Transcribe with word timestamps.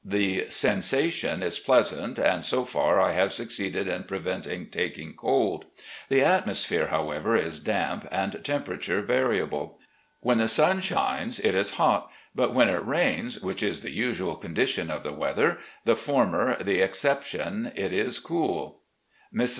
The 0.03 0.49
sensation 0.49 1.43
is 1.43 1.59
pleasant, 1.59 2.17
and 2.17 2.43
so 2.43 2.65
far 2.65 2.99
I 2.99 3.11
have 3.11 3.31
succeeded 3.31 3.87
in 3.87 4.05
preventing 4.05 4.65
taking 4.71 5.13
cold. 5.13 5.65
The 6.09 6.21
atmos 6.21 6.65
phere, 6.65 6.87
however, 6.87 7.35
is 7.35 7.59
damp, 7.59 8.07
and 8.11 8.43
temperature 8.43 9.03
variable. 9.03 9.77
When 10.21 10.39
the 10.39 10.45
stm 10.45 10.81
shines, 10.81 11.39
it 11.39 11.53
is 11.53 11.75
hot; 11.75 12.09
but 12.33 12.51
when 12.51 12.69
it 12.69 12.83
rains, 12.83 13.41
which 13.43 13.61
is 13.61 13.81
the 13.81 13.91
usual 13.93 14.35
condition 14.37 14.89
of 14.89 15.03
the 15.03 15.13
weather, 15.13 15.59
the 15.85 15.95
former 15.95 16.55
the 16.63 16.81
excep 16.81 17.21
tion, 17.21 17.71
it 17.75 17.93
is 17.93 18.17
cool. 18.19 18.79
Mrs. 19.31 19.49